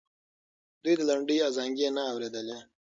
دوی 0.83 0.93
د 0.97 1.01
لنډۍ 1.09 1.37
ازانګې 1.47 1.87
نه 1.97 2.01
اورېدلې. 2.11 2.59